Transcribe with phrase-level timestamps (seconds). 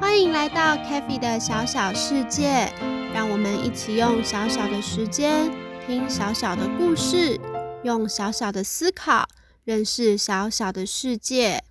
[0.00, 2.68] 欢迎来到 k a f e 的小小世界，
[3.14, 5.48] 让我们一起用小小的时间
[5.86, 7.38] 听小小的故事，
[7.84, 9.28] 用小小的思考
[9.62, 11.62] 认识小小的世界。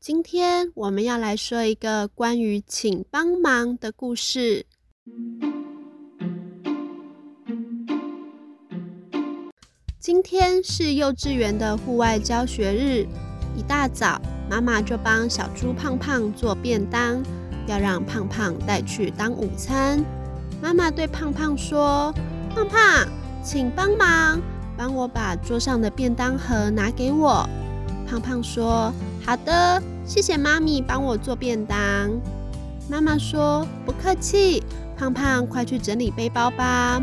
[0.00, 4.66] 今天我们要来说一个关于请帮忙的故事。
[10.00, 13.06] 今天是幼稚园的户外教学日，
[13.56, 17.22] 一大早，妈妈就帮小猪胖胖做便当。
[17.66, 20.04] 要让胖胖带去当午餐。
[20.62, 22.14] 妈妈对胖胖说
[22.54, 22.78] ：“胖胖，
[23.42, 24.40] 请帮忙，
[24.76, 27.44] 帮我把桌上的便当盒拿给我。”
[28.08, 28.92] 胖胖说
[29.26, 31.76] ：“好的，谢谢妈咪帮我做便当。”
[32.88, 34.62] 妈妈说：“不客气，
[34.96, 37.02] 胖胖，快去整理背包吧。”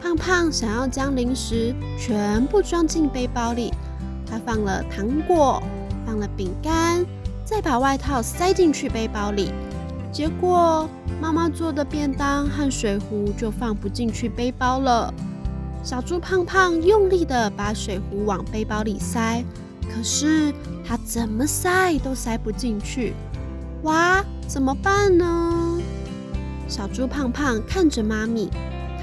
[0.00, 3.74] 胖胖想要将零食全部装进背包里，
[4.24, 5.60] 他放了糖果，
[6.08, 7.04] 放了饼干。
[7.44, 9.52] 再把外套塞进去背包里，
[10.10, 10.88] 结果
[11.20, 15.12] 妈妈做的便当和水壶就放不进去背包了。
[15.82, 19.44] 小猪胖胖用力的把水壶往背包里塞，
[19.82, 20.52] 可是
[20.86, 23.14] 它怎么塞都塞不进去。
[23.82, 25.78] 哇，怎么办呢？
[26.68, 28.48] 小猪胖胖看着妈咪，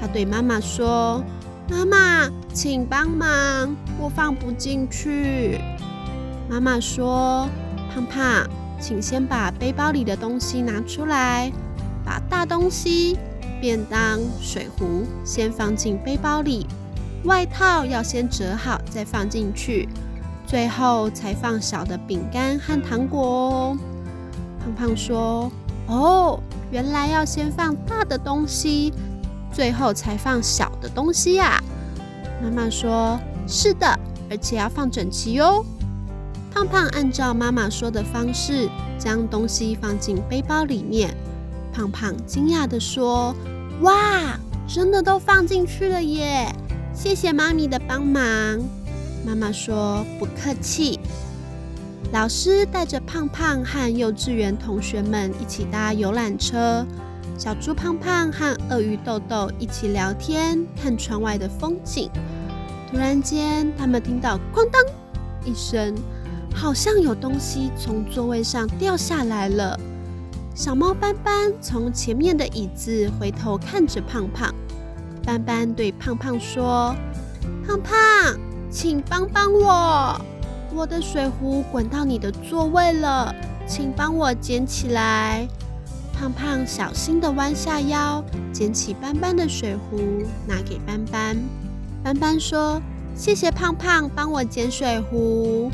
[0.00, 1.22] 他对妈妈说
[1.68, 5.60] ：“妈妈，请帮忙，我放不进去。”
[6.48, 7.48] 妈妈说。
[7.94, 8.46] 胖胖，
[8.78, 11.50] 请先把背包里的东西拿出来，
[12.04, 13.16] 把大东西——
[13.58, 16.66] 便当、水壶——先放进背包里，
[17.24, 19.88] 外套要先折好再放进去，
[20.46, 23.78] 最后才放小的饼干和糖果哦。
[24.62, 25.50] 胖胖说
[25.88, 26.38] ：“哦，
[26.70, 28.92] 原来要先放大的东西，
[29.50, 31.58] 最后才放小的东西呀。”
[32.44, 35.64] 妈妈说：“是的，而且要放整齐哟。”
[36.56, 38.66] 胖胖按照妈妈说的方式，
[38.98, 41.14] 将东西放进背包里面。
[41.70, 43.36] 胖胖惊讶地说
[43.84, 46.50] ：“哇，真的都放进去了耶！
[46.94, 48.22] 谢谢妈咪的帮忙。”
[49.22, 50.98] 妈妈说：“不客气。”
[52.10, 56.86] 老师带着胖胖和幼稚园同学们一起搭游览车。
[57.36, 62.10] 小猪胖胖和鳄鱼豆豆一起聊天，看窗外的风景。
[62.90, 64.82] 突然间，他们听到“哐当”
[65.44, 65.94] 一声。
[66.56, 69.78] 好像有东西从座位上掉下来了。
[70.54, 74.52] 小猫斑斑从前面的椅子回头看着胖胖。
[75.22, 76.96] 斑斑对胖胖说
[77.66, 77.94] ：“胖胖，
[78.70, 80.18] 请帮帮我，
[80.74, 83.34] 我的水壶滚到你的座位了，
[83.68, 85.46] 请帮我捡起来。”
[86.18, 89.98] 胖胖小心地弯下腰，捡起斑斑的水壶，
[90.46, 91.36] 拿给斑斑。
[92.02, 92.80] 斑斑说
[93.14, 95.70] ：“谢谢胖胖帮我捡水壶。”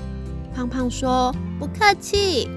[0.54, 2.48] 胖胖说：“不客气。”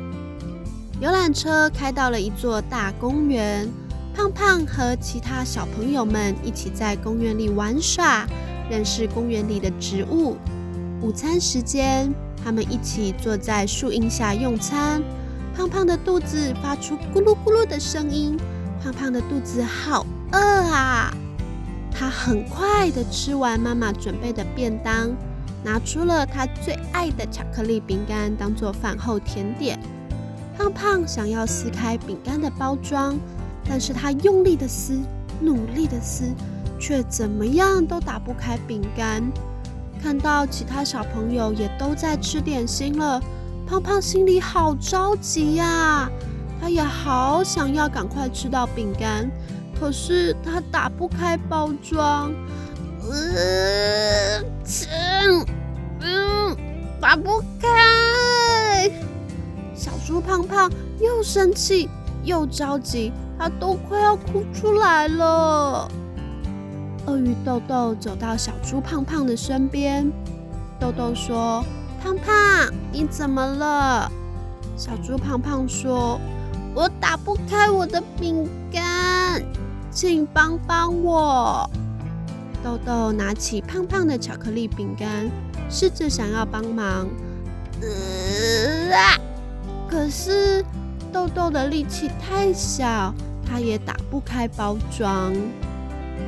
[1.01, 3.67] 游览车开到了一座大公园，
[4.15, 8.25] 胖胖和其他小朋友们一起在公园里玩耍，
[8.69, 10.37] 认识公园里的植物。
[11.01, 12.13] 午餐时间，
[12.43, 15.01] 他们一起坐在树荫下用餐。
[15.55, 18.37] 胖胖的肚子发出咕噜咕噜的声音，
[18.83, 21.13] 胖胖的肚子好饿啊！
[21.91, 25.15] 他很快的吃完妈妈准备的便当。
[25.65, 29.79] 拿出了他最爱的巧克力饼干当做饭后甜点。
[30.55, 33.17] 胖胖想要撕开饼干的包装，
[33.67, 35.01] 但是他用力的撕，
[35.41, 36.31] 努力的撕，
[36.79, 39.23] 却怎么样都打不开饼干。
[40.01, 43.19] 看到其他小朋友也都在吃点心了，
[43.67, 46.07] 胖胖心里好着急呀！
[46.61, 49.29] 他也好想要赶快吃到饼干，
[49.79, 52.31] 可是他打不开包装。
[53.11, 54.43] 呃，
[56.01, 56.57] 嗯，
[56.99, 58.89] 打不开。
[59.75, 61.89] 小猪胖胖又生气
[62.23, 65.89] 又着急，他都快要哭出来了。
[67.05, 70.11] 鳄鱼豆豆走到小猪胖胖的身边，
[70.79, 71.63] 豆豆说
[72.01, 74.11] ：“胖胖，你怎么了？”
[74.75, 76.19] 小猪胖胖说
[76.73, 79.43] ：“我打不开我的饼干，
[79.91, 81.69] 请帮帮我。”
[82.65, 85.29] 豆豆拿起胖胖的巧克力饼干，
[85.69, 87.07] 试着想要帮忙，
[88.91, 89.21] 啊！
[89.87, 90.65] 可是
[91.13, 93.13] 豆豆的力气太小，
[93.47, 95.31] 它也打不开包装。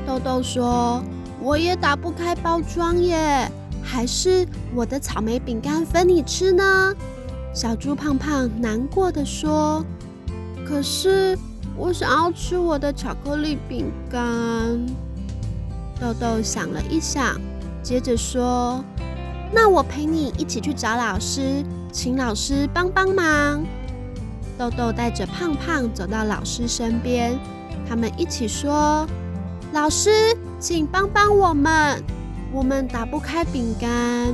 [0.06, 1.02] 豆豆说
[1.42, 3.52] ：“我也打不开包装耶，
[3.82, 6.94] 还是我的草莓饼干分你吃呢？”
[7.52, 9.84] 小猪胖胖难过的说
[10.70, 11.36] ：“可是
[11.76, 14.22] 我想要吃我的巧克力饼干。”
[16.00, 17.40] 豆豆想了一想，
[17.82, 18.84] 接着说
[19.52, 23.64] ：“那我陪你一起去找老师，请老师帮帮忙。
[24.58, 27.38] 豆豆带着胖胖走到老师身边，
[27.88, 29.08] 他们一起说
[29.74, 32.04] ：“老师，请帮帮我们，
[32.54, 34.34] 我们打不开饼干。”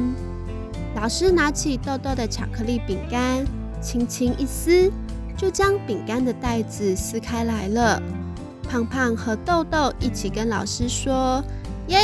[0.95, 3.45] 老师拿起豆豆的巧克力饼干，
[3.81, 4.92] 轻轻一撕，
[5.38, 8.01] 就将饼干的袋子撕开来了。
[8.73, 11.43] 胖胖和豆豆一起跟老师说
[11.89, 11.99] ：“耶，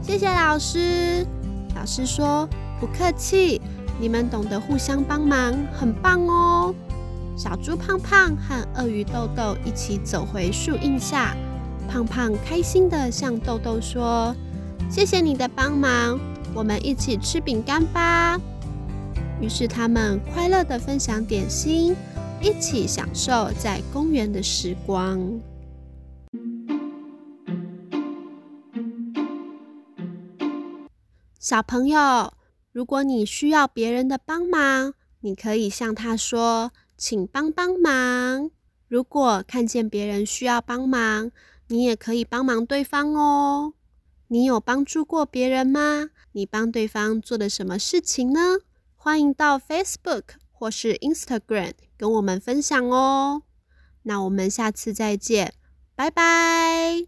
[0.00, 1.26] 谢谢老师。”
[1.74, 2.48] 老师说
[2.78, 3.60] ：“不客气，
[3.98, 6.72] 你们懂得互相帮忙，很棒哦。”
[7.36, 11.36] 小猪胖胖和鳄鱼豆豆一起走回树荫下，
[11.88, 14.32] 胖胖开心地向豆豆说
[14.88, 16.20] ：“谢谢你的帮忙，
[16.54, 18.40] 我们一起吃饼干吧。”
[19.42, 21.96] 于是他们快乐地分享点心，
[22.40, 25.20] 一起享受在公园的时光。
[31.46, 32.32] 小朋友，
[32.72, 36.72] 如果你需要别人的帮忙，你可以向他说。
[36.96, 38.50] 请帮帮忙！
[38.88, 41.30] 如果看见别人需要帮忙，
[41.68, 43.74] 你也可以帮忙对方哦。
[44.26, 46.10] 你有帮助过别人吗？
[46.32, 48.56] 你帮对方做了什么事情呢？
[48.96, 53.42] 欢迎到 Facebook 或是 Instagram 跟我们分享哦。
[54.02, 55.54] 那我们下次再见，
[55.94, 57.06] 拜拜。